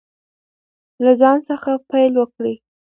[1.03, 2.55] له ځان څخه پیل وکړئ.